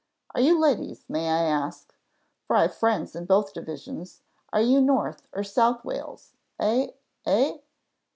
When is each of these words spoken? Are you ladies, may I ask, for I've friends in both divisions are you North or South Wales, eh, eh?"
Are 0.33 0.41
you 0.41 0.59
ladies, 0.59 1.05
may 1.07 1.29
I 1.29 1.41
ask, 1.43 1.93
for 2.47 2.55
I've 2.55 2.73
friends 2.73 3.15
in 3.15 3.25
both 3.27 3.53
divisions 3.53 4.23
are 4.51 4.59
you 4.59 4.81
North 4.81 5.27
or 5.31 5.43
South 5.43 5.85
Wales, 5.85 6.33
eh, 6.59 6.87
eh?" 7.27 7.57